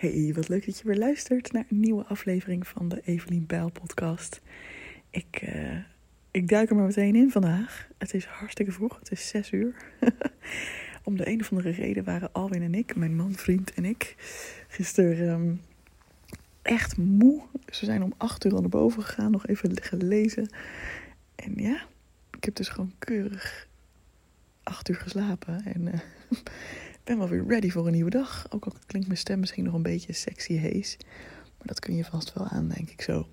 [0.00, 3.70] Hey, wat leuk dat je weer luistert naar een nieuwe aflevering van de Evelien Bijl
[3.70, 4.40] podcast.
[5.10, 5.78] Ik, uh,
[6.30, 7.88] ik duik er maar meteen in vandaag.
[7.98, 9.74] Het is hartstikke vroeg, het is zes uur.
[11.04, 14.14] Om de een of andere reden waren Alwin en ik, mijn man, vriend en ik,
[14.68, 15.60] gisteren um,
[16.62, 17.42] echt moe.
[17.52, 20.48] We zijn om acht uur al naar boven gegaan, nog even gelezen.
[21.34, 21.82] En ja,
[22.36, 23.68] ik heb dus gewoon keurig
[24.62, 25.64] acht uur geslapen.
[25.64, 25.92] En uh,
[27.10, 28.46] ben wel weer ready voor een nieuwe dag.
[28.50, 30.96] Ook al klinkt mijn stem misschien nog een beetje sexy hees.
[31.58, 33.26] Maar dat kun je vast wel aan, denk ik zo.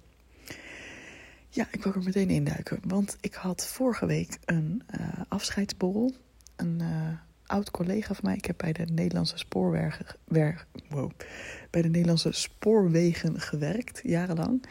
[1.49, 2.80] Ja, ik wil er meteen induiken.
[2.88, 6.13] Want ik had vorige week een uh, afscheidsborrel.
[6.55, 7.09] Een uh,
[7.45, 8.35] oud collega van mij.
[8.35, 10.05] Ik heb bij de Nederlandse spoorwegen,
[11.70, 14.66] bij de Nederlandse spoorwegen gewerkt, jarenlang.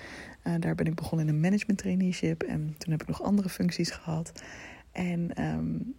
[0.47, 2.42] Uh, daar ben ik begonnen in een management traineeship.
[2.42, 4.33] En toen heb ik nog andere functies gehad.
[4.92, 5.95] En um,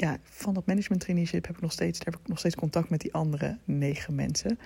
[0.00, 3.00] ja, van dat management traineeship heb ik nog steeds, heb ik nog steeds contact met
[3.00, 4.58] die andere negen mensen.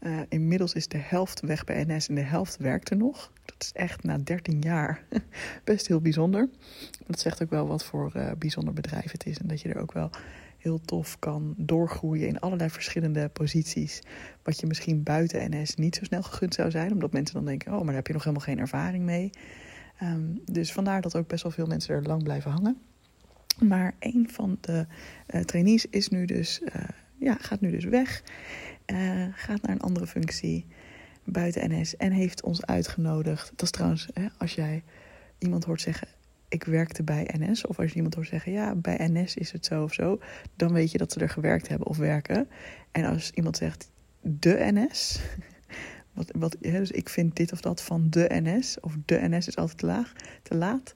[0.00, 3.32] Uh, inmiddels is de helft weg bij NS en de helft werkt er nog.
[3.44, 5.04] Dat is echt na 13 jaar
[5.64, 6.48] best heel bijzonder.
[7.06, 9.38] Dat zegt ook wel wat voor uh, bijzonder bedrijf het is.
[9.38, 10.10] En dat je er ook wel
[10.58, 14.02] heel tof kan doorgroeien in allerlei verschillende posities.
[14.42, 16.92] Wat je misschien buiten NS niet zo snel gegund zou zijn.
[16.92, 19.30] Omdat mensen dan denken, oh, maar daar heb je nog helemaal geen ervaring mee.
[20.02, 22.76] Um, dus vandaar dat ook best wel veel mensen er lang blijven hangen.
[23.60, 24.86] Maar een van de
[25.34, 26.82] uh, trainees is nu dus, uh,
[27.18, 28.22] ja, gaat nu dus weg.
[28.86, 30.66] Uh, gaat naar een andere functie
[31.24, 33.50] buiten NS en heeft ons uitgenodigd.
[33.50, 34.82] Dat is trouwens, hè, als jij
[35.38, 36.08] iemand hoort zeggen:
[36.48, 37.66] Ik werkte bij NS.
[37.66, 40.20] Of als je iemand hoort zeggen: Ja, bij NS is het zo of zo.
[40.56, 42.48] Dan weet je dat ze er gewerkt hebben of werken.
[42.92, 45.20] En als iemand zegt: De NS.
[46.12, 48.80] Wat, wat, dus ik vind dit of dat van de NS.
[48.80, 50.94] Of de NS is altijd te laag, te laat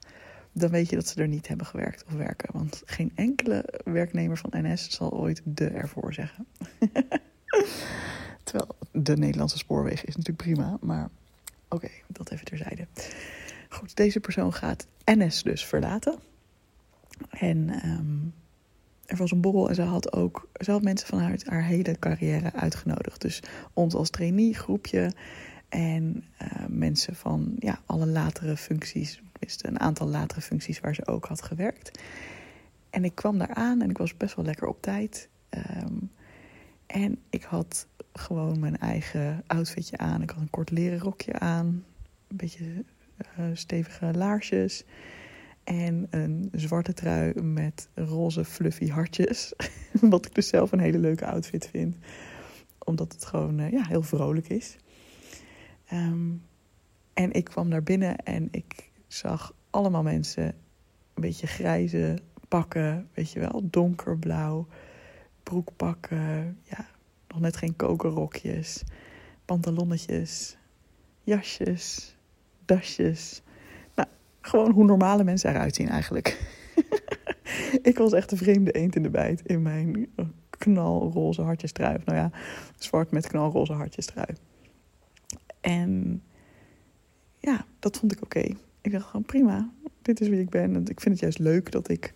[0.57, 2.49] dan weet je dat ze er niet hebben gewerkt of werken.
[2.53, 6.47] Want geen enkele werknemer van NS zal ooit de ervoor zeggen.
[8.43, 11.09] Terwijl de Nederlandse spoorwegen is natuurlijk prima, maar
[11.69, 12.87] oké, dat even terzijde.
[13.69, 16.19] Goed, deze persoon gaat NS dus verlaten.
[17.29, 18.33] En um,
[19.05, 22.53] er was een borrel en ze had ook ze had mensen vanuit haar hele carrière
[22.53, 23.21] uitgenodigd.
[23.21, 23.43] Dus
[23.73, 25.11] ons als trainee groepje
[25.69, 29.21] en uh, mensen van ja, alle latere functies,
[29.61, 31.99] een aantal latere functies waar ze ook had gewerkt.
[32.89, 35.29] En ik kwam daar aan en ik was best wel lekker op tijd.
[35.49, 36.11] Um,
[36.85, 40.21] en ik had gewoon mijn eigen outfitje aan.
[40.21, 41.65] Ik had een kort leren rokje aan,
[42.27, 42.65] een beetje
[43.39, 44.83] uh, stevige laarsjes
[45.63, 49.53] en een zwarte trui met roze fluffy hartjes.
[50.01, 51.95] Wat ik dus zelf een hele leuke outfit vind,
[52.79, 54.77] omdat het gewoon uh, ja, heel vrolijk is.
[55.93, 56.43] Um,
[57.13, 60.45] en ik kwam daar binnen en ik zag allemaal mensen
[61.13, 62.17] een beetje grijze
[62.47, 64.67] pakken, weet je wel, donkerblauw,
[65.43, 66.87] broekpakken, ja,
[67.27, 68.83] nog net geen kokerrokjes,
[69.45, 70.57] pantalonnetjes,
[71.23, 72.15] jasjes,
[72.65, 73.41] dasjes.
[73.95, 74.07] Nou,
[74.41, 76.27] gewoon hoe normale mensen eruit zien eigenlijk.
[77.81, 80.13] ik was echt een vreemde eend in de bijt in mijn
[80.49, 81.97] knalroze hartjestrui.
[82.05, 82.31] Nou ja,
[82.77, 84.35] zwart met knalroze hartjestrui.
[85.61, 86.23] En
[87.39, 88.55] ja, dat vond ik oké.
[88.85, 89.69] Ik dacht gewoon prima,
[90.01, 90.75] dit is wie ik ben.
[90.75, 92.13] En ik vind het juist leuk dat ik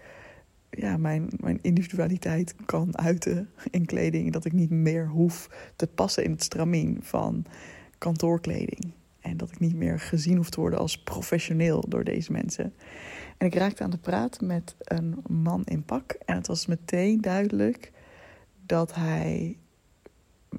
[0.70, 4.32] ja, mijn, mijn individualiteit kan uiten in kleding.
[4.32, 7.46] Dat ik niet meer hoef te passen in het stramien van
[7.98, 8.92] kantoorkleding.
[9.20, 12.74] En dat ik niet meer gezien hoef te worden als professioneel door deze mensen.
[13.38, 16.12] En ik raakte aan de praat met een man in pak.
[16.26, 17.92] En het was meteen duidelijk
[18.66, 19.58] dat hij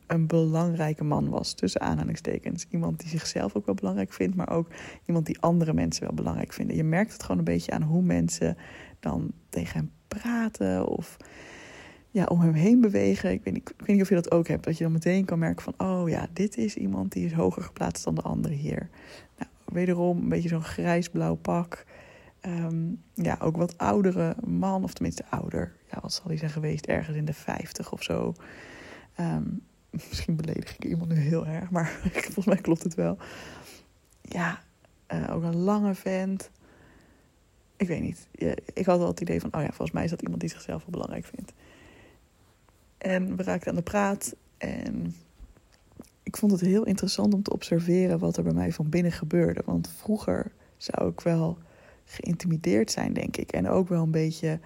[0.07, 2.67] een belangrijke man was, tussen aanhalingstekens.
[2.71, 4.69] Iemand die zichzelf ook wel belangrijk vindt, maar ook
[5.07, 6.77] iemand die andere mensen wel belangrijk vinden.
[6.77, 8.57] Je merkt het gewoon een beetje aan hoe mensen
[9.01, 11.17] dan tegen hem praten of
[12.11, 13.33] ja, om hem heen bewegen.
[13.33, 15.25] Ik weet, niet, ik weet niet of je dat ook hebt, dat je dan meteen
[15.25, 18.55] kan merken van, oh ja, dit is iemand die is hoger geplaatst dan de andere
[18.55, 18.89] hier.
[19.39, 21.85] Nou, wederom een beetje zo'n grijs-blauw pak.
[22.47, 25.73] Um, ja, ook wat oudere man, of tenminste ouder.
[25.91, 26.87] Ja, wat zal hij zijn geweest?
[26.87, 28.35] Ergens in de 50 of zo.
[29.21, 33.19] Um, misschien beledig ik iemand nu heel erg, maar volgens mij klopt het wel.
[34.23, 34.63] Ja,
[35.13, 36.51] uh, ook een lange vent.
[37.77, 38.29] Ik weet niet.
[38.73, 40.81] Ik had wel het idee van, oh ja, volgens mij is dat iemand die zichzelf
[40.81, 41.53] wel belangrijk vindt.
[42.99, 45.15] En we raakten aan de praat en
[46.23, 49.63] ik vond het heel interessant om te observeren wat er bij mij van binnen gebeurde.
[49.65, 51.59] Want vroeger zou ik wel
[52.05, 53.53] geïntimideerd zijn, denk ik.
[53.53, 54.61] En ook wel een beetje,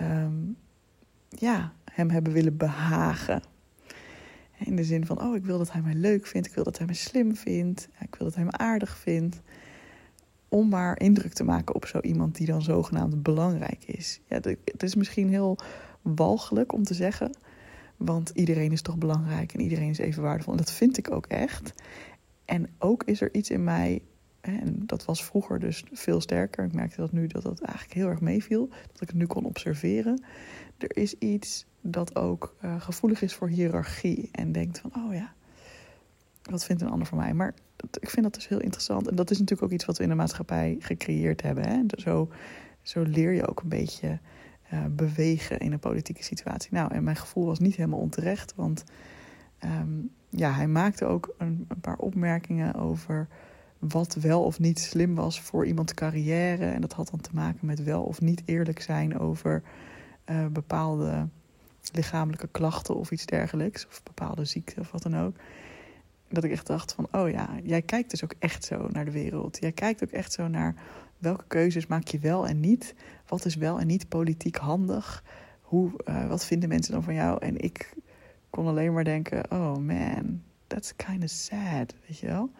[0.00, 0.56] um,
[1.28, 3.42] ja, hem hebben willen behagen.
[4.64, 6.46] In de zin van, oh, ik wil dat hij mij leuk vindt.
[6.46, 7.88] Ik wil dat hij me slim vindt.
[8.00, 9.40] Ik wil dat hij me aardig vindt.
[10.48, 14.20] Om maar indruk te maken op zo iemand die dan zogenaamd belangrijk is.
[14.26, 15.58] Ja, het is misschien heel
[16.02, 17.30] walgelijk om te zeggen.
[17.96, 20.52] Want iedereen is toch belangrijk en iedereen is even waardevol.
[20.52, 21.72] En dat vind ik ook echt.
[22.44, 24.02] En ook is er iets in mij,
[24.40, 26.64] en dat was vroeger dus veel sterker.
[26.64, 28.68] Ik merkte dat nu dat dat eigenlijk heel erg meeviel.
[28.68, 30.22] Dat ik het nu kon observeren.
[30.82, 34.28] Er is iets dat ook uh, gevoelig is voor hiërarchie.
[34.32, 35.32] En denkt van, oh ja,
[36.42, 37.34] wat vindt een ander van mij?
[37.34, 37.54] Maar
[38.00, 39.08] ik vind dat dus heel interessant.
[39.08, 41.68] En dat is natuurlijk ook iets wat we in de maatschappij gecreëerd hebben.
[41.68, 41.80] Hè?
[41.88, 42.30] Zo,
[42.82, 44.18] zo leer je ook een beetje
[44.72, 46.72] uh, bewegen in een politieke situatie.
[46.72, 48.52] Nou, en mijn gevoel was niet helemaal onterecht.
[48.56, 48.84] Want
[49.64, 53.28] um, ja, hij maakte ook een, een, paar opmerkingen over
[53.78, 56.64] wat wel of niet slim was voor iemands carrière.
[56.64, 59.62] En dat had dan te maken met wel of niet eerlijk zijn over
[60.26, 61.28] uh, bepaalde
[61.92, 63.86] lichamelijke klachten of iets dergelijks.
[63.86, 65.36] Of bepaalde ziekte of wat dan ook.
[66.28, 69.10] Dat ik echt dacht van, oh ja, jij kijkt dus ook echt zo naar de
[69.10, 69.58] wereld.
[69.60, 70.74] Jij kijkt ook echt zo naar
[71.18, 72.94] welke keuzes maak je wel en niet.
[73.26, 75.24] Wat is wel en niet politiek handig.
[75.60, 77.40] Hoe, uh, wat vinden mensen dan van jou?
[77.40, 77.94] En ik
[78.50, 82.50] kon alleen maar denken, oh man, that's kind of sad, weet je wel.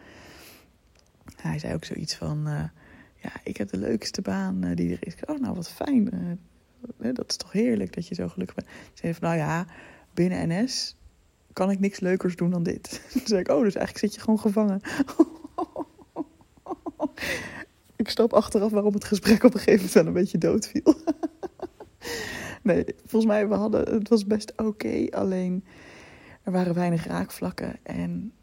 [1.35, 2.63] Hij zei ook zoiets van, uh,
[3.15, 5.15] ja, ik heb de leukste baan die er is.
[5.25, 6.09] Oh, nou wat fijn.
[6.97, 8.67] Dat is toch heerlijk dat je zo gelukkig bent.
[8.67, 9.65] Ze zei van, nou ja,
[10.13, 10.95] binnen NS
[11.53, 13.01] kan ik niks leukers doen dan dit.
[13.11, 14.75] Toen zei ik, oh, dus eigenlijk zit je gewoon gevangen.
[17.95, 20.95] ik snap achteraf waarom het gesprek op een gegeven moment wel een beetje doodviel.
[22.61, 25.07] nee, volgens mij, we hadden, het was best oké.
[25.09, 25.63] alleen,
[26.43, 27.79] er waren weinig raakvlakken.
[27.83, 28.33] En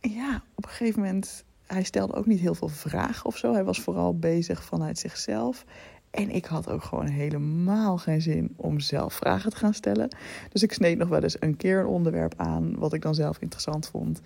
[0.00, 1.44] ja, op een gegeven moment...
[1.66, 3.52] Hij stelde ook niet heel veel vragen of zo.
[3.52, 5.64] Hij was vooral bezig vanuit zichzelf.
[6.10, 10.16] En ik had ook gewoon helemaal geen zin om zelf vragen te gaan stellen.
[10.48, 12.78] Dus ik sneed nog wel eens een keer een onderwerp aan...
[12.78, 14.20] wat ik dan zelf interessant vond.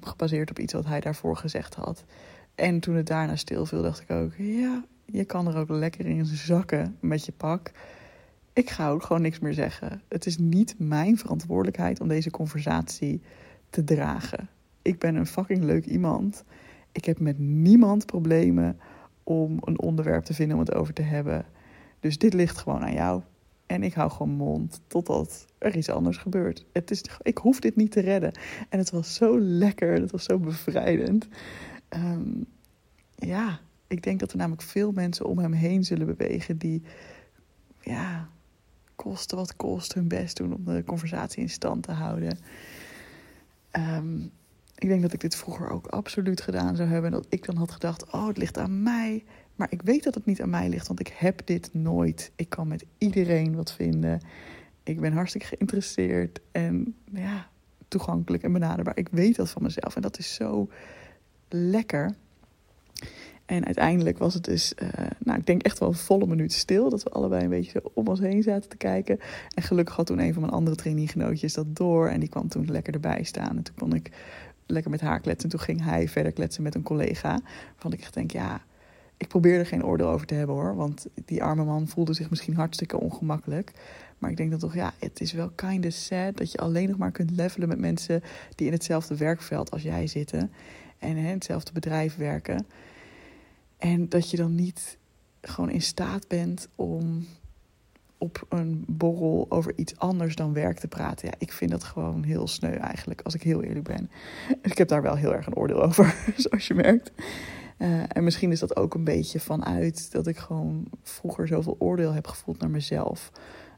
[0.00, 2.04] Gebaseerd op iets wat hij daarvoor gezegd had.
[2.54, 6.26] En toen het daarna stilviel, dacht ik ook: ja, je kan er ook lekker in
[6.26, 7.70] zakken met je pak.
[8.52, 10.02] Ik ga ook gewoon niks meer zeggen.
[10.08, 13.22] Het is niet mijn verantwoordelijkheid om deze conversatie
[13.70, 14.48] te dragen.
[14.82, 16.44] Ik ben een fucking leuk iemand.
[16.92, 18.78] Ik heb met niemand problemen
[19.28, 21.46] om een onderwerp te vinden om het over te hebben.
[22.00, 23.22] Dus dit ligt gewoon aan jou.
[23.66, 26.64] En ik hou gewoon mond totdat er iets anders gebeurt.
[26.72, 28.32] Het is, ik hoef dit niet te redden.
[28.68, 29.92] En het was zo lekker.
[29.92, 31.28] Het was zo bevrijdend.
[31.88, 32.46] Um,
[33.14, 36.82] ja, ik denk dat er namelijk veel mensen om hem heen zullen bewegen die,
[37.80, 38.28] ja,
[38.96, 42.38] kosten wat kost hun best doen om de conversatie in stand te houden.
[43.72, 44.30] Um,
[44.78, 47.10] ik denk dat ik dit vroeger ook absoluut gedaan zou hebben.
[47.10, 49.24] Dat ik dan had gedacht: oh, het ligt aan mij.
[49.54, 52.32] Maar ik weet dat het niet aan mij ligt, want ik heb dit nooit.
[52.36, 54.20] Ik kan met iedereen wat vinden.
[54.82, 57.48] Ik ben hartstikke geïnteresseerd en ja,
[57.88, 58.96] toegankelijk en benaderbaar.
[58.96, 60.68] Ik weet dat van mezelf en dat is zo
[61.48, 62.14] lekker.
[63.46, 64.88] En uiteindelijk was het dus, uh,
[65.18, 66.90] nou, ik denk echt wel een volle minuut stil.
[66.90, 69.18] Dat we allebei een beetje om ons heen zaten te kijken.
[69.54, 72.08] En gelukkig had toen een van mijn andere traineegenootjes dat door.
[72.08, 73.56] En die kwam toen lekker erbij staan.
[73.56, 74.10] En toen kon ik
[74.66, 75.50] lekker met haar kletsen.
[75.50, 77.40] En toen ging hij verder kletsen met een collega.
[77.72, 78.62] Waarvan ik echt denk, ja,
[79.16, 80.76] ik probeer er geen oordeel over te hebben hoor.
[80.76, 83.72] Want die arme man voelde zich misschien hartstikke ongemakkelijk.
[84.18, 86.88] Maar ik denk dan toch, ja, het is wel kind of sad dat je alleen
[86.88, 88.22] nog maar kunt levelen met mensen
[88.54, 90.52] die in hetzelfde werkveld als jij zitten
[90.98, 92.66] en in hetzelfde bedrijf werken.
[93.78, 94.98] En dat je dan niet
[95.40, 97.26] gewoon in staat bent om
[98.18, 101.28] op een borrel over iets anders dan werk te praten.
[101.28, 104.10] Ja, ik vind dat gewoon heel sneu eigenlijk, als ik heel eerlijk ben.
[104.62, 107.12] Ik heb daar wel heel erg een oordeel over, zoals je merkt.
[107.78, 112.12] Uh, en misschien is dat ook een beetje vanuit dat ik gewoon vroeger zoveel oordeel
[112.12, 113.32] heb gevoeld naar mezelf.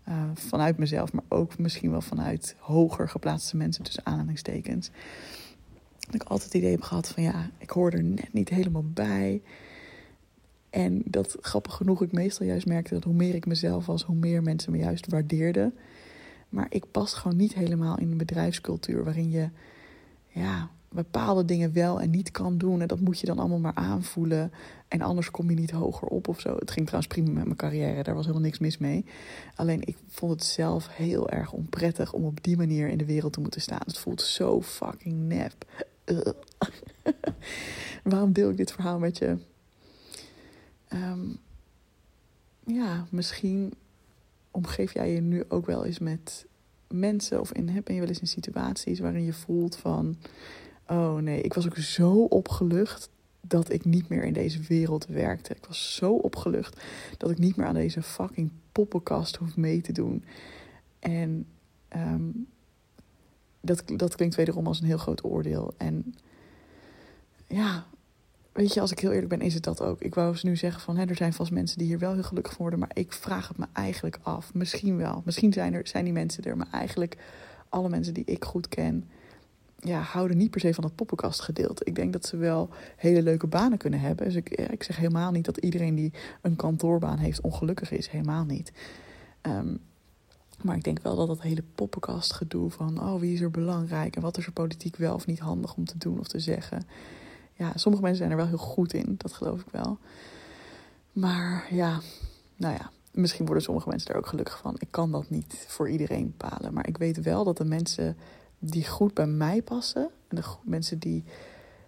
[0.09, 4.91] Uh, vanuit mezelf, maar ook misschien wel vanuit hoger geplaatste mensen, tussen aanhalingstekens.
[5.99, 8.85] Dat ik altijd het idee heb gehad van ja, ik hoor er net niet helemaal
[8.85, 9.43] bij.
[10.71, 14.17] En dat grappig genoeg ik meestal juist merkte dat hoe meer ik mezelf was, hoe
[14.17, 15.75] meer mensen me juist waardeerden.
[16.49, 19.49] Maar ik pas gewoon niet helemaal in een bedrijfscultuur waarin je
[20.29, 22.81] ja, bepaalde dingen wel en niet kan doen.
[22.81, 24.53] En dat moet je dan allemaal maar aanvoelen.
[24.89, 26.57] En anders kom je niet hoger op of zo.
[26.57, 29.05] Het ging trouwens prima met mijn carrière, daar was helemaal niks mis mee.
[29.55, 33.33] Alleen ik vond het zelf heel erg onprettig om op die manier in de wereld
[33.33, 33.81] te moeten staan.
[33.85, 35.65] Het voelt zo fucking nep.
[38.03, 39.37] Waarom deel ik dit verhaal met je?
[40.93, 41.39] Um,
[42.67, 43.73] ja, misschien
[44.51, 46.47] omgeef jij je nu ook wel eens met
[46.89, 50.17] mensen of in, ben je wel eens in situaties waarin je voelt van,
[50.87, 53.09] oh nee, ik was ook zo opgelucht
[53.41, 55.55] dat ik niet meer in deze wereld werkte.
[55.55, 56.81] Ik was zo opgelucht
[57.17, 60.25] dat ik niet meer aan deze fucking poppenkast hoef mee te doen.
[60.99, 61.47] En
[61.97, 62.47] um,
[63.61, 65.75] dat, dat klinkt wederom als een heel groot oordeel.
[65.77, 66.15] En
[67.47, 67.87] ja,
[68.59, 70.01] weet je, als ik heel eerlijk ben, is het dat ook.
[70.01, 72.23] Ik wou eens nu zeggen van, hè, er zijn vast mensen die hier wel heel
[72.23, 74.55] gelukkig van worden, maar ik vraag het me eigenlijk af.
[74.55, 75.23] Misschien wel.
[75.25, 77.17] Misschien zijn, er, zijn die mensen er, maar eigenlijk
[77.69, 79.09] alle mensen die ik goed ken,
[79.77, 81.85] ja, houden niet per se van dat poppenkastgedeelte.
[81.85, 84.25] Ik denk dat ze wel hele leuke banen kunnen hebben.
[84.25, 86.13] Dus ik, ik zeg helemaal niet dat iedereen die
[86.43, 88.09] een kantoorbaan heeft ongelukkig is.
[88.09, 88.73] Helemaal niet.
[89.41, 89.75] Ehm,
[90.63, 93.01] maar ik denk wel dat dat hele poppenkastgedoe van...
[93.01, 95.85] oh, wie is er belangrijk en wat is er politiek wel of niet handig om
[95.85, 96.83] te doen of te zeggen...
[97.59, 99.99] Ja, sommige mensen zijn er wel heel goed in, dat geloof ik wel.
[101.13, 102.01] Maar ja,
[102.57, 104.75] nou ja, misschien worden sommige mensen er ook gelukkig van.
[104.79, 106.73] Ik kan dat niet voor iedereen bepalen.
[106.73, 108.17] Maar ik weet wel dat de mensen
[108.59, 110.11] die goed bij mij passen.
[110.29, 111.25] En de mensen die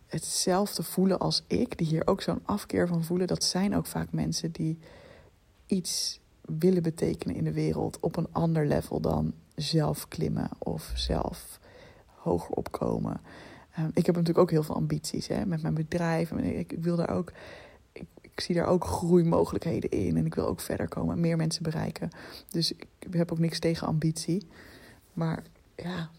[0.07, 4.13] hetzelfde voelen als ik, die hier ook zo'n afkeer van voelen, dat zijn ook vaak
[4.13, 4.79] mensen die
[5.67, 11.61] iets willen betekenen in de wereld op een ander level dan zelf klimmen of zelf
[12.07, 13.21] hoger opkomen.
[13.75, 16.31] Ehm, ik heb natuurlijk ook heel veel ambities hè, met mijn bedrijf.
[16.31, 17.33] Ik, wil daar ook,
[18.21, 20.17] ik, zie daar ook groeimogelijkheden in.
[20.17, 22.11] En ik wil ook verder komen en meer mensen bereiken.
[22.49, 24.47] Dus ik heb ook niks tegen ambitie.
[25.13, 25.43] Maar
[25.77, 26.11] ja,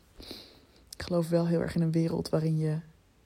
[0.95, 2.77] ik geloof wel heel erg in een wereld waarin je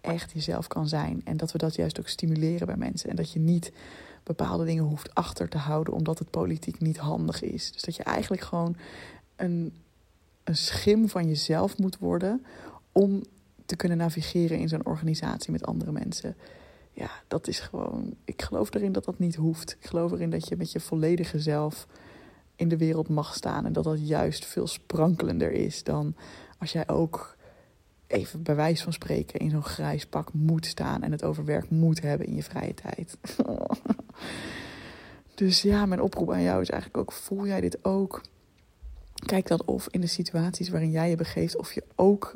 [0.02, 1.22] echt jezelf kan zijn.
[1.24, 3.10] En dat we dat juist ook stimuleren bij mensen.
[3.10, 3.72] En dat je niet
[4.24, 7.72] bepaalde dingen hoeft achter te houden omdat het politiek niet handig is.
[7.72, 8.76] Dus dat je eigenlijk gewoon
[9.36, 9.74] een,
[10.44, 12.46] een schim van jezelf moet worden
[12.92, 13.24] om
[13.66, 16.36] te kunnen navigeren in zo'n organisatie met andere mensen.
[16.92, 18.16] Ja, dat is gewoon.
[18.24, 19.76] Ik geloof erin dat dat niet hoeft.
[19.80, 21.88] Ik geloof erin dat je met je volledige zelf
[22.56, 23.66] in de wereld mag staan.
[23.66, 26.16] En dat dat juist veel sprankelender is dan
[26.58, 27.36] als jij ook
[28.08, 31.70] even bij wijze van spreken in zo'n grijs pak moet staan en het over werk
[31.70, 33.18] moet hebben in je vrije tijd.
[35.36, 38.22] dus ja, mijn oproep aan jou is eigenlijk ook: voel jij dit ook?
[39.26, 42.34] Kijk dan of in de situaties waarin jij je begeeft, of je ook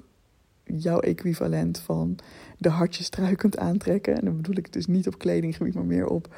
[0.76, 2.18] jouw equivalent van
[2.58, 4.18] de hartjes trui kunt aantrekken.
[4.18, 6.36] En dan bedoel ik dus niet op kledinggebied, maar meer op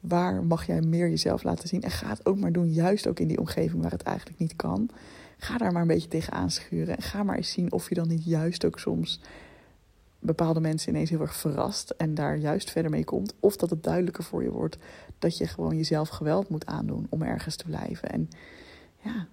[0.00, 1.82] waar mag jij meer jezelf laten zien.
[1.82, 4.56] En ga het ook maar doen, juist ook in die omgeving waar het eigenlijk niet
[4.56, 4.90] kan.
[5.38, 6.96] Ga daar maar een beetje tegen aanschuren.
[6.96, 9.20] En ga maar eens zien of je dan niet juist ook soms
[10.20, 13.34] bepaalde mensen ineens heel erg verrast en daar juist verder mee komt.
[13.40, 14.78] Of dat het duidelijker voor je wordt
[15.18, 18.10] dat je gewoon jezelf geweld moet aandoen om ergens te blijven.
[18.10, 18.28] En
[19.02, 19.26] ja,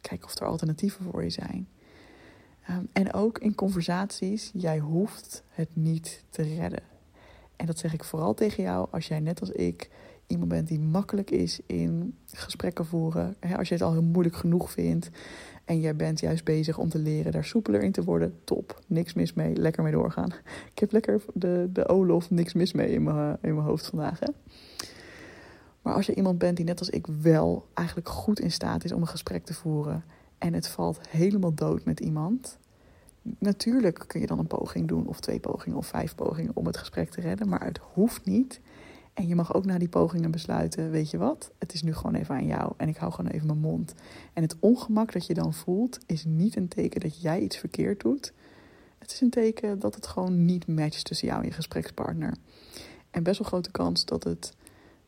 [0.00, 1.68] kijk of er alternatieven voor je zijn.
[2.66, 6.82] Ehm, en ook in conversaties, jij hoeft het niet te redden.
[7.56, 9.90] En dat zeg ik vooral tegen jou als jij net als ik
[10.26, 13.36] iemand bent die makkelijk is in gesprekken voeren.
[13.56, 15.10] Als je het al heel moeilijk genoeg vindt
[15.64, 18.80] en jij bent juist bezig om te leren daar soepeler in te worden, top.
[18.86, 20.32] Niks mis mee, lekker mee doorgaan.
[20.72, 24.18] Ik heb lekker de, de Olof niks mis mee in mijn, in mijn hoofd vandaag.
[25.82, 28.92] Maar als je iemand bent die net als ik wel eigenlijk goed in staat is
[28.92, 30.04] om een gesprek te voeren
[30.42, 32.58] en het valt helemaal dood met iemand,
[33.38, 36.76] natuurlijk kun je dan een poging doen, of twee pogingen, of vijf pogingen om het
[36.76, 38.60] gesprek te redden, maar het hoeft niet.
[39.14, 42.14] En je mag ook na die pogingen besluiten, weet je wat, het is nu gewoon
[42.14, 43.94] even aan jou en ik hou gewoon even mijn mond.
[44.32, 48.00] En het ongemak dat je dan voelt is niet een teken dat jij iets verkeerd
[48.00, 48.32] doet.
[48.98, 52.34] Het is een teken dat het gewoon niet matcht tussen jou en je gesprekspartner.
[53.10, 54.56] En best wel grote kans dat het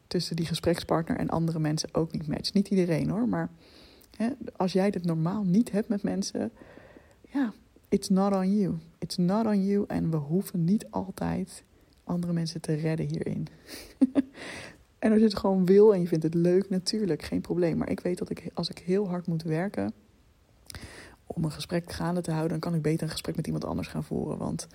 [0.06, 2.54] tussen die gesprekspartner en andere mensen ook niet matcht.
[2.54, 3.50] Niet iedereen hoor, maar
[4.56, 6.52] als jij dit normaal niet hebt met mensen,
[7.28, 7.52] ja,
[7.88, 8.74] it's not on you.
[8.98, 11.64] It's not on you en we hoeven niet altijd
[12.04, 13.46] andere mensen te redden hierin.
[14.98, 17.76] en als je het gewoon wil en je vindt het leuk, natuurlijk, geen probleem.
[17.76, 19.92] Maar ik weet dat ik, als ik heel hard moet werken
[21.26, 23.88] om een gesprek gaande te houden, dan kan ik beter een gesprek met iemand anders
[23.88, 24.38] gaan voeren.
[24.38, 24.66] Want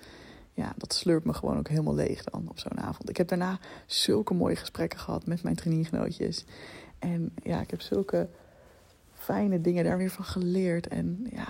[0.52, 3.08] ja, dat slurpt me gewoon ook helemaal leeg dan op zo'n avond.
[3.08, 6.44] Ik heb daarna zulke mooie gesprekken gehad met mijn trainingenootjes.
[6.98, 8.28] En ja, ik heb zulke
[9.20, 10.88] fijne dingen daar weer van geleerd.
[10.88, 11.48] En ja,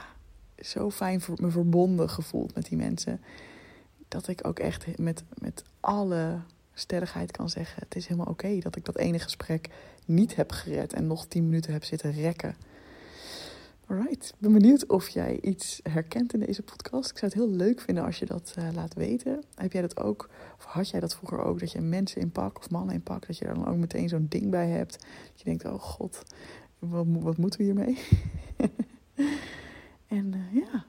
[0.58, 3.20] zo fijn me verbonden gevoeld met die mensen
[4.08, 6.40] dat ik ook echt met, met alle
[6.74, 9.68] stelligheid kan zeggen: het is helemaal oké dat ik dat ene gesprek
[10.04, 12.56] niet heb gered en nog tien minuten heb zitten rekken.
[13.90, 17.10] Alright, ik ben benieuwd of jij iets herkent in deze podcast.
[17.10, 19.42] Ik zou het heel leuk vinden als je dat uh, laat weten.
[19.54, 22.58] Heb jij dat ook, of had jij dat vroeger ook, dat je mensen in pak
[22.58, 24.92] of mannen in pak, dat je er dan ook meteen zo'n ding bij hebt.
[25.00, 26.22] Dat je denkt, oh god,
[26.80, 27.98] wat, wat moeten we hiermee?
[30.18, 30.84] en uh, ja,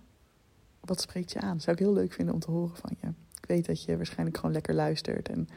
[0.79, 1.61] wat spreekt je aan?
[1.61, 3.07] Zou ik heel leuk vinden om te horen van je.
[3.37, 5.29] Ik weet dat je waarschijnlijk gewoon lekker luistert.
[5.29, 5.49] En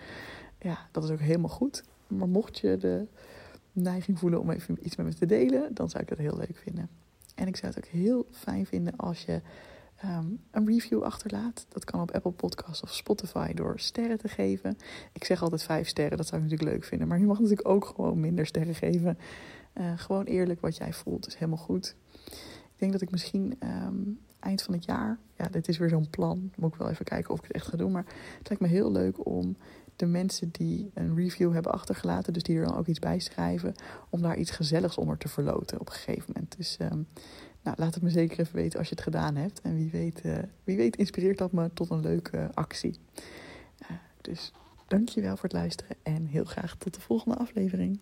[0.60, 1.82] ja, dat is ook helemaal goed.
[2.06, 3.06] Maar mocht je de
[3.72, 6.56] neiging voelen om even iets met me te delen, dan zou ik dat heel leuk
[6.56, 6.88] vinden.
[7.34, 9.40] En ik zou het ook heel fijn vinden als je
[9.96, 11.66] ehm, een review achterlaat.
[11.68, 14.76] Dat kan op Apple Podcasts of Spotify door sterren te geven.
[15.12, 17.08] Ik zeg altijd vijf sterren, dat zou ik natuurlijk leuk vinden.
[17.08, 19.18] Maar je mag natuurlijk ook gewoon minder sterren geven.
[19.74, 21.96] Uh, gewoon eerlijk wat jij voelt is helemaal goed.
[22.74, 25.18] Ik denk dat ik misschien um, eind van het jaar.
[25.36, 26.50] Ja, dit is weer zo'n plan.
[26.56, 27.92] Moet ik wel even kijken of ik het echt ga doen.
[27.92, 28.06] Maar
[28.38, 29.56] het lijkt me heel leuk om
[29.96, 33.74] de mensen die een review hebben achtergelaten, dus die er dan ook iets bij schrijven,
[34.10, 36.56] om daar iets gezelligs onder te verloten op een gegeven moment.
[36.56, 37.02] Dus ehm,
[37.62, 39.60] nou, laat het me zeker even weten als je het gedaan hebt.
[39.60, 42.98] En wie weet, uh, wie weet inspireert dat me tot een leuke actie.
[43.82, 44.52] Uh, dus
[44.86, 47.98] dankjewel voor het luisteren en heel graag tot de volgende aflevering.